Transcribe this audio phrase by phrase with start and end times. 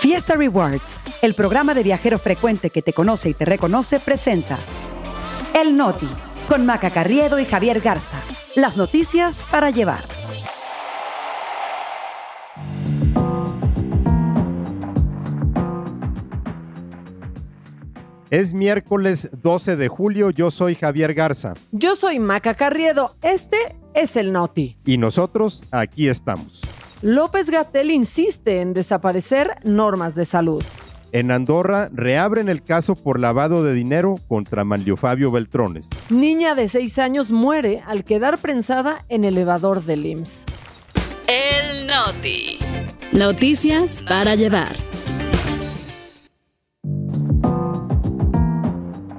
[0.00, 4.58] Fiesta Rewards, el programa de viajero frecuente que te conoce y te reconoce, presenta
[5.54, 6.08] El Noti,
[6.48, 8.16] con Maca Carriedo y Javier Garza.
[8.56, 10.02] Las noticias para llevar.
[18.30, 21.52] Es miércoles 12 de julio, yo soy Javier Garza.
[21.72, 24.78] Yo soy Maca Carriedo, este es el Noti.
[24.86, 26.79] Y nosotros aquí estamos.
[27.02, 30.62] López Gatel insiste en desaparecer normas de salud.
[31.12, 35.88] En Andorra reabren el caso por lavado de dinero contra Manlio Fabio Beltrones.
[36.10, 40.44] Niña de 6 años muere al quedar prensada en elevador del IMSS.
[41.26, 42.58] El Noti.
[43.12, 44.76] Noticias para llevar.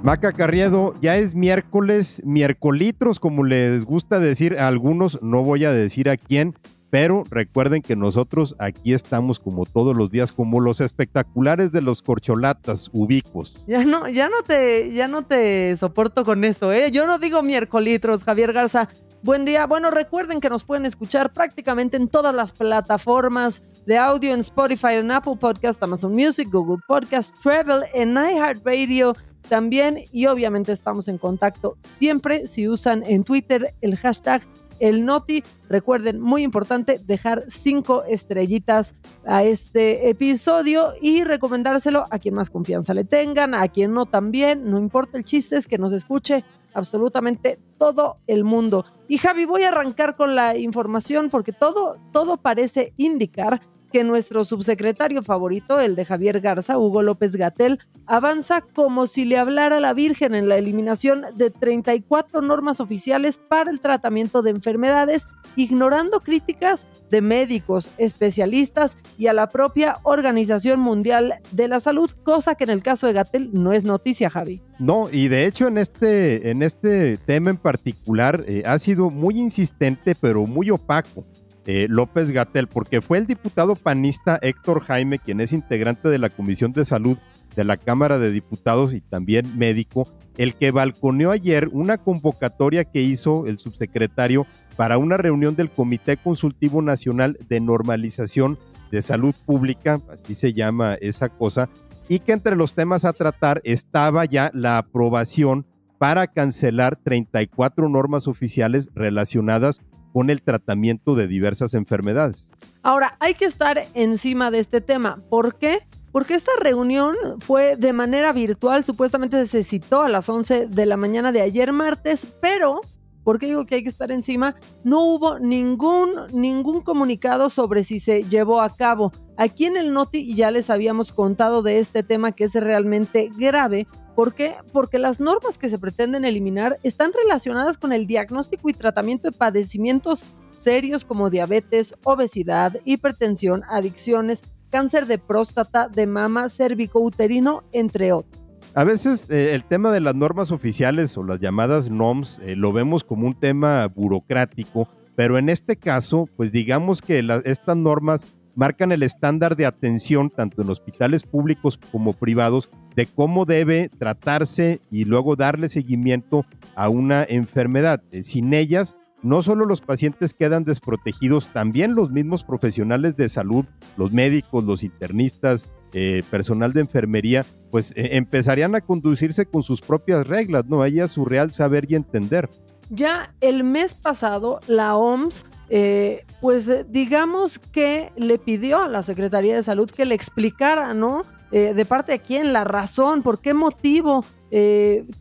[0.04, 5.72] Maca Carriedo, ya es miércoles, miércolitros, como les gusta decir a algunos, no voy a
[5.72, 6.56] decir a quién,
[6.92, 12.02] pero recuerden que nosotros aquí estamos como todos los días, como los espectaculares de los
[12.02, 13.56] corcholatas ubicos.
[13.66, 16.92] Ya no, ya no te, ya no te soporto con eso, ¿eh?
[16.92, 18.90] Yo no digo miércolitros, Javier Garza.
[19.24, 19.68] Buen día.
[19.68, 24.96] Bueno, recuerden que nos pueden escuchar prácticamente en todas las plataformas de audio en Spotify,
[24.96, 29.16] en Apple Podcast, Amazon Music, Google Podcast, Travel, en iHeartRadio
[29.48, 34.42] también y obviamente estamos en contacto siempre si usan en Twitter el hashtag
[34.82, 35.44] el Noti.
[35.70, 42.94] Recuerden, muy importante, dejar cinco estrellitas a este episodio y recomendárselo a quien más confianza
[42.94, 47.60] le tengan, a quien no también, no importa el chiste, es que nos escuche absolutamente
[47.78, 48.86] todo el mundo.
[49.08, 54.44] Y Javi, voy a arrancar con la información porque todo, todo parece indicar que nuestro
[54.46, 59.94] subsecretario favorito, el de Javier Garza, Hugo López Gatel, avanza como si le hablara la
[59.94, 66.88] Virgen en la eliminación de 34 normas oficiales para el tratamiento de enfermedades, ignorando críticas
[67.12, 72.70] de médicos, especialistas y a la propia Organización Mundial de la Salud, cosa que en
[72.70, 74.62] el caso de Gatel no es noticia, Javi.
[74.80, 79.40] No, y de hecho en este, en este tema en particular eh, ha sido muy
[79.40, 81.26] insistente, pero muy opaco.
[81.66, 86.30] Eh, López Gatel, porque fue el diputado panista Héctor Jaime, quien es integrante de la
[86.30, 87.18] Comisión de Salud
[87.56, 90.08] de la Cámara de Diputados y también médico,
[90.38, 96.18] el que balconeó ayer una convocatoria que hizo el subsecretario para una reunión del Comité
[96.18, 98.58] Consultivo Nacional de Normalización
[98.90, 101.70] de Salud Pública, así se llama esa cosa,
[102.10, 105.66] y que entre los temas a tratar estaba ya la aprobación
[105.98, 109.82] para cancelar 34 normas oficiales relacionadas
[110.14, 112.50] con el tratamiento de diversas enfermedades.
[112.84, 115.22] Ahora, hay que estar encima de este tema.
[115.30, 115.80] ¿Por qué?
[116.12, 120.98] Porque esta reunión fue de manera virtual, supuestamente se citó a las 11 de la
[120.98, 122.82] mañana de ayer martes, pero
[123.24, 124.56] ¿Por qué digo que hay que estar encima?
[124.84, 129.12] No hubo ningún, ningún comunicado sobre si se llevó a cabo.
[129.38, 133.88] Aquí en el Noti ya les habíamos contado de este tema que es realmente grave
[134.16, 134.56] ¿Por qué?
[134.74, 139.38] Porque las normas que se pretenden eliminar están relacionadas con el diagnóstico y tratamiento de
[139.38, 148.42] padecimientos serios como diabetes, obesidad, hipertensión, adicciones, cáncer de próstata, de mama, cervicouterino, entre otros.
[148.74, 152.72] A veces eh, el tema de las normas oficiales o las llamadas NOMS eh, lo
[152.72, 158.26] vemos como un tema burocrático, pero en este caso, pues digamos que estas normas
[158.56, 164.82] marcan el estándar de atención tanto en hospitales públicos como privados de cómo debe tratarse
[164.92, 166.46] y luego darle seguimiento
[166.76, 168.04] a una enfermedad.
[168.12, 173.66] Eh, sin ellas, no solo los pacientes quedan desprotegidos, también los mismos profesionales de salud,
[173.98, 179.82] los médicos, los internistas, eh, personal de enfermería, pues eh, empezarían a conducirse con sus
[179.82, 180.82] propias reglas, ¿no?
[180.82, 182.50] Ahí a su real saber y entender.
[182.92, 189.04] Ya el mes pasado, la OMS eh, pues eh, digamos que le pidió a la
[189.04, 191.24] Secretaría de Salud que le explicara, ¿no?
[191.54, 194.26] Eh, de parte de quién, la razón, por qué motivo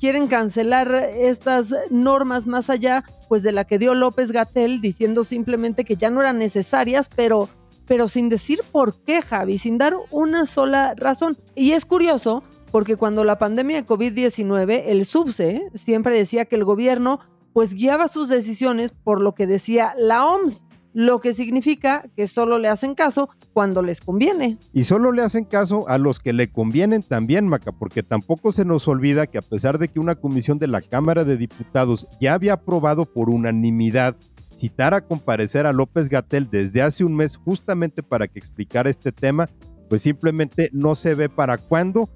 [0.00, 5.84] quieren cancelar estas normas más allá, pues de la que dio López Gatel, diciendo simplemente
[5.84, 7.48] que ya no eran necesarias, pero,
[7.86, 11.38] pero sin decir por qué, Javi, sin dar una sola razón.
[11.54, 12.42] Y es curioso
[12.72, 17.20] porque cuando la pandemia de COVID-19, el SUBSE siempre decía que el gobierno
[17.52, 22.58] pues guiaba sus decisiones por lo que decía la OMS, lo que significa que solo
[22.58, 24.58] le hacen caso cuando les conviene.
[24.72, 28.64] Y solo le hacen caso a los que le convienen también, Maca, porque tampoco se
[28.64, 32.34] nos olvida que a pesar de que una comisión de la Cámara de Diputados ya
[32.34, 34.16] había aprobado por unanimidad
[34.54, 39.10] citar a comparecer a López Gatel desde hace un mes justamente para que explicara este
[39.10, 39.48] tema,
[39.88, 42.10] pues simplemente no se ve para cuándo.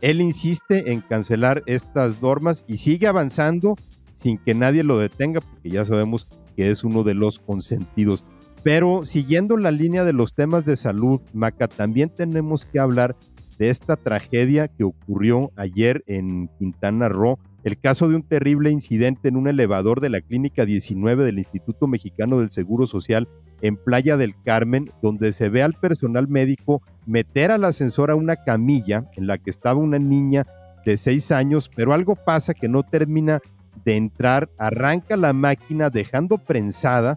[0.00, 3.76] Él insiste en cancelar estas normas y sigue avanzando
[4.20, 8.22] sin que nadie lo detenga, porque ya sabemos que es uno de los consentidos.
[8.62, 13.16] Pero siguiendo la línea de los temas de salud, Maca, también tenemos que hablar
[13.58, 19.28] de esta tragedia que ocurrió ayer en Quintana Roo, el caso de un terrible incidente
[19.28, 23.26] en un elevador de la Clínica 19 del Instituto Mexicano del Seguro Social
[23.62, 28.36] en Playa del Carmen, donde se ve al personal médico meter al ascensor a una
[28.36, 30.46] camilla en la que estaba una niña
[30.84, 33.40] de seis años, pero algo pasa que no termina
[33.84, 37.16] de entrar, arranca la máquina dejando prensada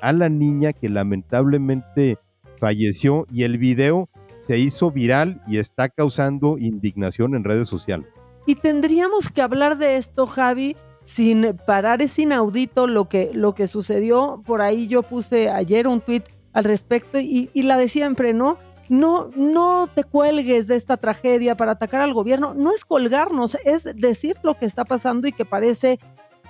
[0.00, 2.18] a la niña que lamentablemente
[2.58, 4.08] falleció y el video
[4.40, 8.08] se hizo viral y está causando indignación en redes sociales.
[8.46, 12.00] Y tendríamos que hablar de esto, Javi, sin parar.
[12.00, 14.42] Es inaudito lo que, lo que sucedió.
[14.46, 16.22] Por ahí yo puse ayer un tweet
[16.52, 18.58] al respecto y, y la de siempre, ¿no?
[18.88, 22.54] No, no te cuelgues de esta tragedia para atacar al gobierno.
[22.54, 25.98] No es colgarnos, es decir lo que está pasando y que parece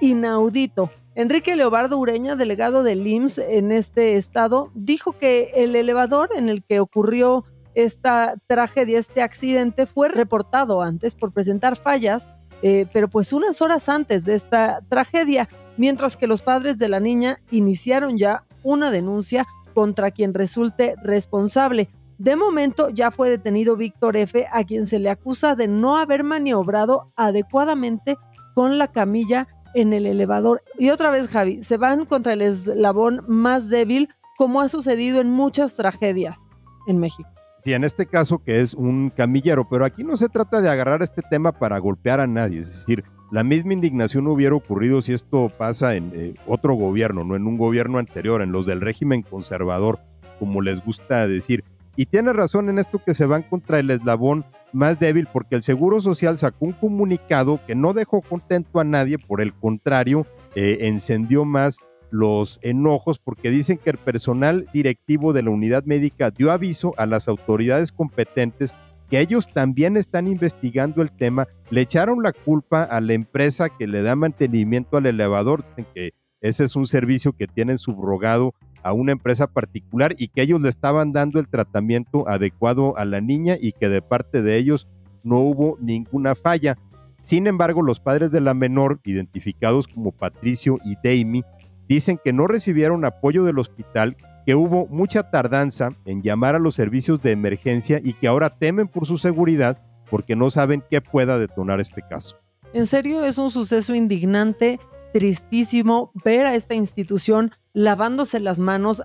[0.01, 0.91] inaudito.
[1.15, 6.63] Enrique Leobardo Ureña, delegado del IMSS en este estado, dijo que el elevador en el
[6.63, 7.45] que ocurrió
[7.75, 12.31] esta tragedia, este accidente, fue reportado antes por presentar fallas,
[12.63, 17.01] eh, pero pues unas horas antes de esta tragedia, mientras que los padres de la
[17.01, 21.89] niña iniciaron ya una denuncia contra quien resulte responsable.
[22.19, 26.25] De momento ya fue detenido Víctor F., a quien se le acusa de no haber
[26.25, 28.17] maniobrado adecuadamente
[28.55, 30.63] con la camilla en el elevador.
[30.79, 35.31] Y otra vez, Javi, se van contra el eslabón más débil, como ha sucedido en
[35.31, 36.49] muchas tragedias
[36.89, 37.29] en México.
[37.63, 41.03] Sí, en este caso que es un camillero, pero aquí no se trata de agarrar
[41.03, 45.51] este tema para golpear a nadie, es decir, la misma indignación hubiera ocurrido si esto
[45.57, 49.99] pasa en eh, otro gobierno, no en un gobierno anterior, en los del régimen conservador,
[50.39, 51.63] como les gusta decir.
[51.99, 55.65] Y tiene razón en esto que se van contra el eslabón más débil porque el
[55.65, 60.25] Seguro Social sacó un comunicado que no dejó contento a nadie, por el contrario,
[60.55, 61.79] eh, encendió más
[62.13, 67.07] los enojos porque dicen que el personal directivo de la unidad médica dio aviso a
[67.07, 68.77] las autoridades competentes
[69.11, 73.89] que ellos también están investigando el tema, le echaron la culpa a la empresa que
[73.89, 78.93] le da mantenimiento al elevador, dicen que ese es un servicio que tienen subrogado a
[78.93, 83.57] una empresa particular y que ellos le estaban dando el tratamiento adecuado a la niña
[83.61, 84.89] y que de parte de ellos
[85.23, 86.79] no hubo ninguna falla.
[87.23, 91.45] Sin embargo, los padres de la menor, identificados como Patricio y Damie,
[91.89, 94.17] dicen que no recibieron apoyo del hospital,
[94.47, 98.89] que hubo mucha tardanza en llamar a los servicios de emergencia y que ahora temen
[98.89, 102.37] por su seguridad porque no saben qué pueda detonar este caso.
[102.73, 104.79] En serio, es un suceso indignante
[105.13, 109.05] tristísimo ver a esta institución lavándose las manos,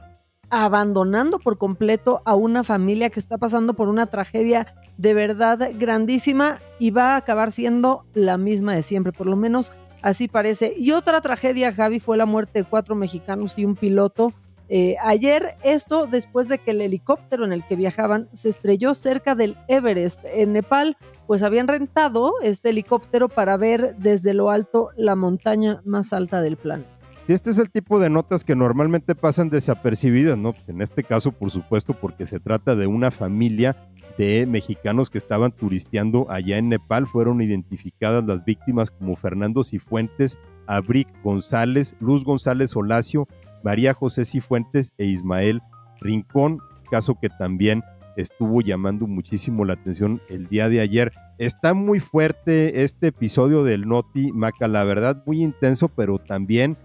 [0.49, 6.59] abandonando por completo a una familia que está pasando por una tragedia de verdad grandísima
[6.79, 10.73] y va a acabar siendo la misma de siempre, por lo menos así parece.
[10.75, 14.33] Y otra tragedia, Javi, fue la muerte de cuatro mexicanos y un piloto
[14.69, 19.35] eh, ayer esto después de que el helicóptero en el que viajaban se estrelló cerca
[19.35, 20.97] del Everest en Nepal,
[21.27, 26.57] pues habían rentado este helicóptero para ver desde lo alto la montaña más alta del
[26.57, 26.92] planeta.
[27.27, 30.53] Este es el tipo de notas que normalmente pasan desapercibidas, ¿no?
[30.67, 33.77] En este caso, por supuesto, porque se trata de una familia
[34.17, 37.07] de mexicanos que estaban turisteando allá en Nepal.
[37.07, 40.37] Fueron identificadas las víctimas como Fernando Cifuentes,
[40.67, 43.27] Abric González, Luz González Olacio
[43.63, 45.61] María José Cifuentes e Ismael
[46.01, 46.59] Rincón,
[46.91, 47.81] caso que también
[48.17, 51.13] estuvo llamando muchísimo la atención el día de ayer.
[51.39, 56.77] Está muy fuerte este episodio del Noti Maca, la verdad muy intenso, pero también,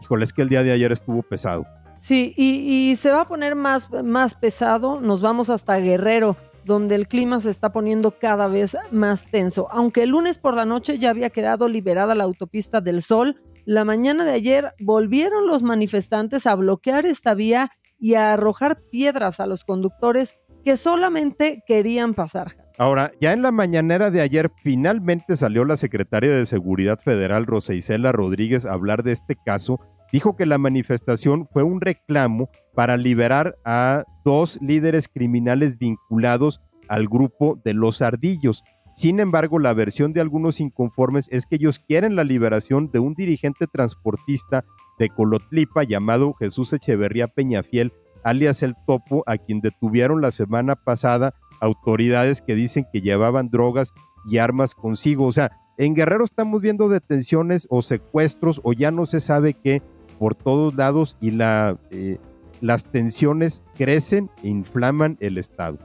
[0.00, 1.66] híjole, es que el día de ayer estuvo pesado.
[1.98, 7.08] Sí, y, se va a poner más, más pesado, nos vamos hasta Guerrero, donde el
[7.08, 9.68] clima se está poniendo cada vez más tenso.
[9.70, 13.84] Aunque el lunes por la noche ya había quedado liberada la autopista del Sol, la
[13.84, 19.46] mañana de ayer volvieron los manifestantes a bloquear esta vía y a arrojar piedras a
[19.46, 22.56] los conductores que solamente querían pasar.
[22.80, 27.74] Ahora, ya en la mañanera de ayer finalmente salió la secretaria de Seguridad Federal, Rosa
[27.74, 29.78] Isela Rodríguez, a hablar de este caso.
[30.10, 37.06] Dijo que la manifestación fue un reclamo para liberar a dos líderes criminales vinculados al
[37.06, 38.64] grupo de los ardillos.
[38.94, 43.12] Sin embargo, la versión de algunos inconformes es que ellos quieren la liberación de un
[43.12, 44.64] dirigente transportista
[44.98, 47.92] de Colotlipa llamado Jesús Echeverría Peñafiel,
[48.24, 53.92] alias El Topo, a quien detuvieron la semana pasada autoridades que dicen que llevaban drogas
[54.28, 55.26] y armas consigo.
[55.26, 59.82] O sea, en Guerrero estamos viendo detenciones o secuestros o ya no se sabe qué
[60.18, 62.18] por todos lados y la, eh,
[62.60, 65.78] las tensiones crecen e inflaman el Estado.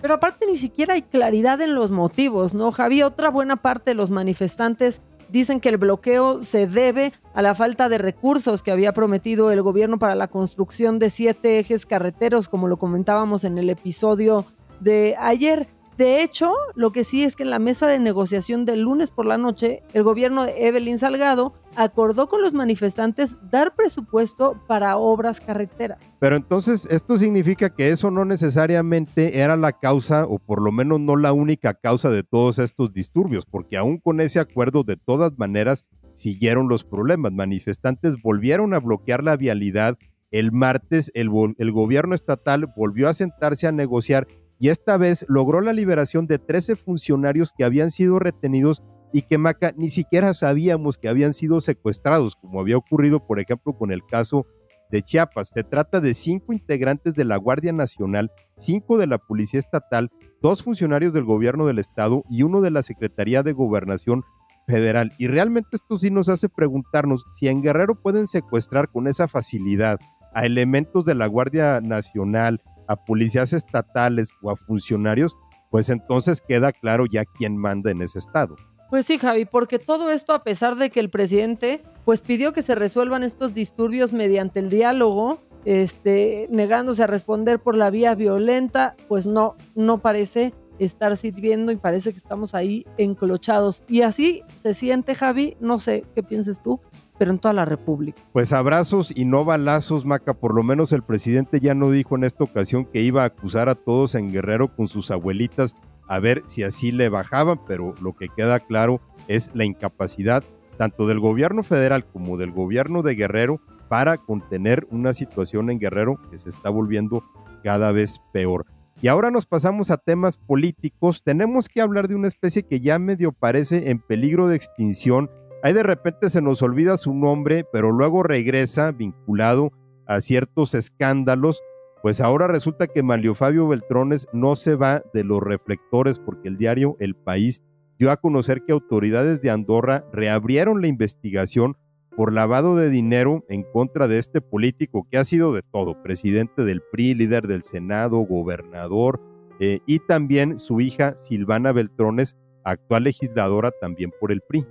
[0.00, 3.02] Pero aparte ni siquiera hay claridad en los motivos, ¿no, Javi?
[3.02, 7.88] Otra buena parte de los manifestantes Dicen que el bloqueo se debe a la falta
[7.88, 12.66] de recursos que había prometido el gobierno para la construcción de siete ejes carreteros, como
[12.66, 14.46] lo comentábamos en el episodio
[14.80, 15.68] de ayer.
[15.98, 19.26] De hecho, lo que sí es que en la mesa de negociación del lunes por
[19.26, 25.40] la noche, el gobierno de Evelyn Salgado acordó con los manifestantes dar presupuesto para obras
[25.40, 25.98] carreteras.
[26.20, 31.00] Pero entonces esto significa que eso no necesariamente era la causa, o por lo menos
[31.00, 35.36] no la única causa de todos estos disturbios, porque aún con ese acuerdo de todas
[35.36, 37.32] maneras siguieron los problemas.
[37.32, 39.98] Manifestantes volvieron a bloquear la vialidad.
[40.30, 41.28] El martes el,
[41.58, 44.28] el gobierno estatal volvió a sentarse a negociar
[44.58, 49.38] y esta vez logró la liberación de 13 funcionarios que habían sido retenidos y que
[49.38, 54.04] Maca ni siquiera sabíamos que habían sido secuestrados, como había ocurrido, por ejemplo, con el
[54.04, 54.46] caso
[54.90, 55.50] de Chiapas.
[55.50, 60.10] Se trata de cinco integrantes de la Guardia Nacional, cinco de la Policía Estatal,
[60.42, 64.24] dos funcionarios del gobierno del Estado y uno de la Secretaría de Gobernación
[64.66, 65.12] Federal.
[65.18, 69.98] Y realmente esto sí nos hace preguntarnos si en Guerrero pueden secuestrar con esa facilidad
[70.34, 75.36] a elementos de la Guardia Nacional, a policías estatales o a funcionarios,
[75.70, 78.56] pues entonces queda claro ya quién manda en ese estado.
[78.90, 82.62] Pues sí, Javi, porque todo esto a pesar de que el presidente pues pidió que
[82.62, 88.96] se resuelvan estos disturbios mediante el diálogo, este, negándose a responder por la vía violenta,
[89.06, 93.84] pues no, no parece estar sirviendo y parece que estamos ahí enclochados.
[93.88, 96.80] Y así se siente, Javi, no sé qué pienses tú,
[97.18, 98.22] pero en toda la República.
[98.32, 100.34] Pues abrazos y no balazos, Maca.
[100.34, 103.68] Por lo menos el presidente ya no dijo en esta ocasión que iba a acusar
[103.68, 105.74] a todos en Guerrero con sus abuelitas
[106.08, 110.42] a ver si así le bajaban, pero lo que queda claro es la incapacidad
[110.78, 116.18] tanto del gobierno federal como del gobierno de Guerrero para contener una situación en Guerrero
[116.30, 117.24] que se está volviendo
[117.62, 118.64] cada vez peor.
[119.02, 121.22] Y ahora nos pasamos a temas políticos.
[121.22, 125.30] Tenemos que hablar de una especie que ya medio parece en peligro de extinción
[125.62, 129.72] Ahí de repente se nos olvida su nombre, pero luego regresa vinculado
[130.06, 131.62] a ciertos escándalos.
[132.00, 136.58] Pues ahora resulta que Manlio Fabio Beltrones no se va de los reflectores porque el
[136.58, 137.62] diario El País
[137.98, 141.76] dio a conocer que autoridades de Andorra reabrieron la investigación
[142.16, 146.64] por lavado de dinero en contra de este político que ha sido de todo, presidente
[146.64, 149.20] del PRI, líder del Senado, gobernador,
[149.58, 154.66] eh, y también su hija Silvana Beltrones, actual legisladora también por el PRI.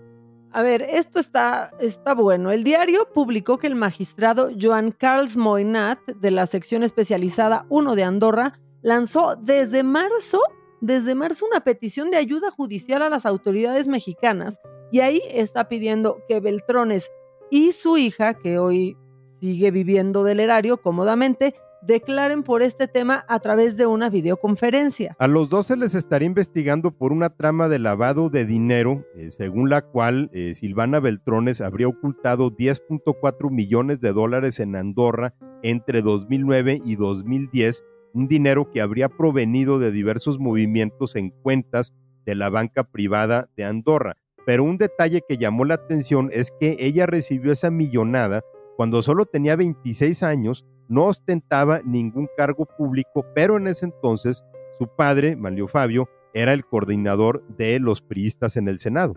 [0.51, 2.51] A ver, esto está, está bueno.
[2.51, 8.04] El diario publicó que el magistrado Joan Carls Moinat, de la sección especializada 1 de
[8.04, 10.42] Andorra, lanzó desde marzo,
[10.82, 14.60] desde marzo una petición de ayuda judicial a las autoridades mexicanas
[14.92, 17.12] y ahí está pidiendo que Beltrones
[17.50, 18.98] y su hija, que hoy
[19.39, 21.56] sigue viviendo del erario cómodamente,
[21.88, 25.15] declaren por este tema a través de una videoconferencia.
[25.20, 29.32] A los dos se les estaría investigando por una trama de lavado de dinero, eh,
[29.32, 36.01] según la cual eh, Silvana Beltrones habría ocultado 10.4 millones de dólares en Andorra entre
[36.01, 41.94] 2009 y 2010, un dinero que habría provenido de diversos movimientos en cuentas
[42.25, 44.17] de la banca privada de Andorra.
[44.46, 48.44] Pero un detalle que llamó la atención es que ella recibió esa millonada
[48.75, 54.44] cuando solo tenía 26 años no ostentaba ningún cargo público, pero en ese entonces
[54.77, 59.15] su padre, Manlio Fabio, era el coordinador de los priistas en el Senado.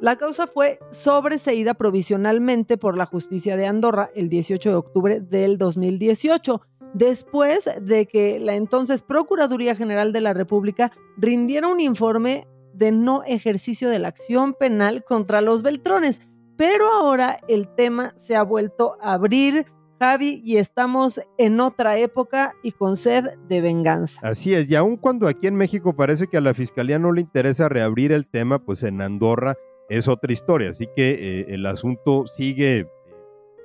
[0.00, 5.56] La causa fue sobreseída provisionalmente por la justicia de Andorra el 18 de octubre del
[5.56, 6.60] 2018,
[6.94, 13.22] después de que la entonces Procuraduría General de la República rindiera un informe de no
[13.24, 16.20] ejercicio de la acción penal contra los Beltrones.
[16.56, 19.66] Pero ahora el tema se ha vuelto a abrir,
[19.98, 24.20] Javi, y estamos en otra época y con sed de venganza.
[24.22, 27.20] Así es, y aun cuando aquí en México parece que a la Fiscalía no le
[27.20, 29.56] interesa reabrir el tema, pues en Andorra
[29.88, 32.86] es otra historia, así que eh, el asunto sigue eh,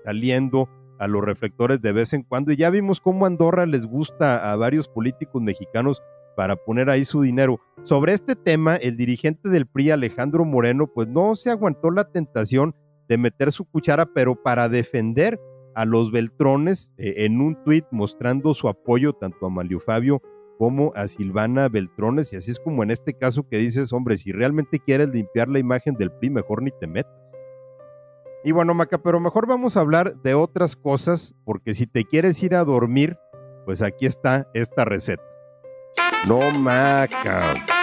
[0.03, 0.69] saliendo
[0.99, 4.55] a los reflectores de vez en cuando y ya vimos cómo Andorra les gusta a
[4.55, 6.03] varios políticos mexicanos
[6.35, 7.59] para poner ahí su dinero.
[7.83, 12.75] Sobre este tema, el dirigente del PRI, Alejandro Moreno, pues no se aguantó la tentación
[13.07, 15.39] de meter su cuchara, pero para defender
[15.79, 20.21] a los Beltrones eh, en un tuit mostrando su apoyo tanto a Malio Fabio
[20.57, 22.33] como a Silvana Beltrones.
[22.33, 25.57] Y así es como en este caso que dices, hombre, si realmente quieres limpiar la
[25.57, 27.33] imagen del PRI, mejor ni te metas.
[28.43, 32.43] Y bueno, Maca, pero mejor vamos a hablar de otras cosas, porque si te quieres
[32.43, 33.17] ir a dormir,
[33.63, 35.23] pues aquí está esta receta.
[36.27, 37.78] No, Maca.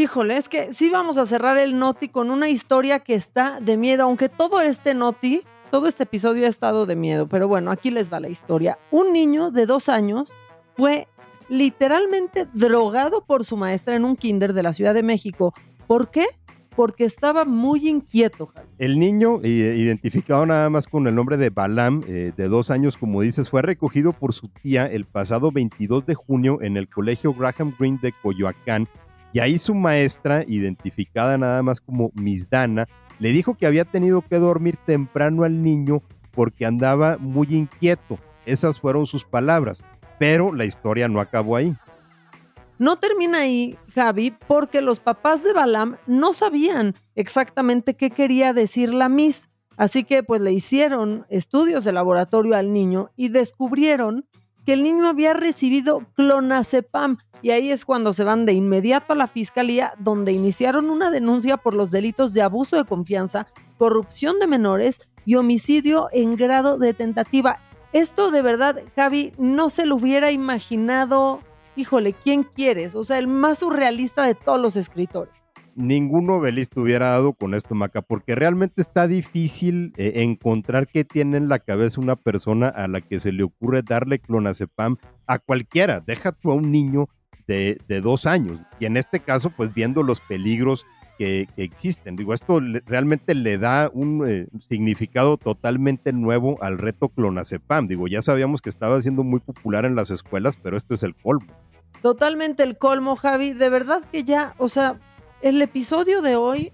[0.00, 3.76] Híjole, es que sí vamos a cerrar el Noti con una historia que está de
[3.76, 7.90] miedo, aunque todo este Noti, todo este episodio ha estado de miedo, pero bueno, aquí
[7.90, 8.78] les va la historia.
[8.90, 10.32] Un niño de dos años
[10.74, 11.06] fue
[11.50, 15.52] literalmente drogado por su maestra en un kinder de la Ciudad de México
[15.86, 16.24] ¿Por qué?
[16.76, 18.54] Porque estaba muy inquieto.
[18.78, 22.96] El niño, eh, identificado nada más con el nombre de Balam, eh, de dos años,
[22.96, 27.34] como dices, fue recogido por su tía el pasado 22 de junio en el colegio
[27.34, 28.88] Graham Green de Coyoacán.
[29.32, 32.86] Y ahí su maestra, identificada nada más como Miss Dana,
[33.18, 38.18] le dijo que había tenido que dormir temprano al niño porque andaba muy inquieto.
[38.46, 39.82] Esas fueron sus palabras.
[40.18, 41.76] Pero la historia no acabó ahí.
[42.78, 48.92] No termina ahí, Javi, porque los papás de Balam no sabían exactamente qué quería decir
[48.94, 49.50] la Miss.
[49.76, 54.26] Así que pues le hicieron estudios de laboratorio al niño y descubrieron
[54.64, 57.18] que el niño había recibido clonazepam.
[57.42, 61.56] Y ahí es cuando se van de inmediato a la fiscalía, donde iniciaron una denuncia
[61.56, 63.46] por los delitos de abuso de confianza,
[63.78, 67.60] corrupción de menores y homicidio en grado de tentativa.
[67.92, 71.40] Esto de verdad, Javi, no se lo hubiera imaginado
[71.76, 72.94] híjole, ¿quién quieres?
[72.94, 75.39] O sea, el más surrealista de todos los escritores.
[75.80, 81.38] Ningún novelista hubiera dado con esto, Maca, porque realmente está difícil eh, encontrar qué tiene
[81.38, 86.00] en la cabeza una persona a la que se le ocurre darle clonazepam a cualquiera.
[86.00, 87.08] Deja tú a un niño
[87.46, 88.60] de, dos años.
[88.78, 90.86] Y en este caso, pues viendo los peligros
[91.18, 92.16] que, existen.
[92.16, 97.88] Digo, esto realmente le da un eh, significado totalmente nuevo al reto clonazepam.
[97.88, 101.14] Digo, ya sabíamos que estaba siendo muy popular en las escuelas, pero esto es el
[101.14, 101.52] colmo.
[102.02, 103.52] Totalmente el colmo, Javi.
[103.52, 104.98] De verdad que ya, o sea,
[105.42, 106.72] el episodio de hoy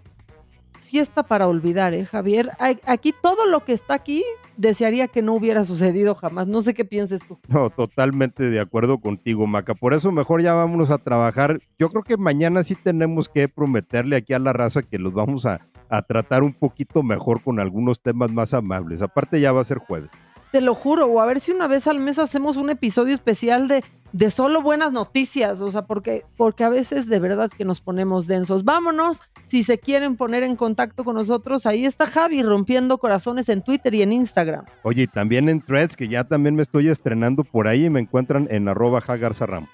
[0.78, 2.52] sí está para olvidar, ¿eh, Javier?
[2.86, 4.24] Aquí todo lo que está aquí
[4.56, 6.46] desearía que no hubiera sucedido jamás.
[6.46, 7.38] No sé qué pienses tú.
[7.48, 9.74] No, totalmente de acuerdo contigo, Maca.
[9.74, 11.60] Por eso mejor ya vámonos a trabajar.
[11.78, 15.46] Yo creo que mañana sí tenemos que prometerle aquí a la raza que los vamos
[15.46, 19.02] a, a tratar un poquito mejor con algunos temas más amables.
[19.02, 20.10] Aparte ya va a ser jueves.
[20.52, 23.68] Te lo juro, o a ver si una vez al mes hacemos un episodio especial
[23.68, 23.82] de
[24.16, 28.26] de solo buenas noticias, o sea, porque, porque a veces de verdad que nos ponemos
[28.26, 28.64] densos.
[28.64, 33.62] Vámonos, si se quieren poner en contacto con nosotros, ahí está Javi rompiendo corazones en
[33.62, 34.64] Twitter y en Instagram.
[34.84, 38.00] Oye, y también en Threads, que ya también me estoy estrenando por ahí y me
[38.00, 39.68] encuentran en arroba Ramos.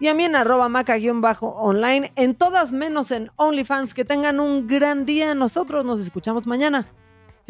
[0.00, 3.94] Y a mí en arroba maca-online, en todas menos en OnlyFans.
[3.94, 5.34] Que tengan un gran día.
[5.34, 6.86] Nosotros nos escuchamos mañana,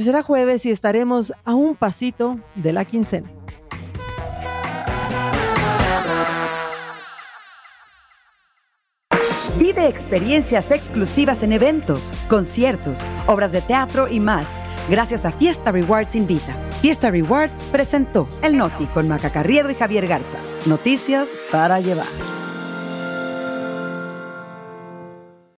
[0.05, 3.29] será jueves y estaremos a un pasito de la quincena.
[9.59, 16.15] Vive experiencias exclusivas en eventos, conciertos, obras de teatro y más, gracias a Fiesta Rewards
[16.15, 16.55] Invita.
[16.83, 20.39] Fiesta Rewards presentó El Noti con Maca Carriedo y Javier Garza.
[20.67, 22.07] Noticias para llevar.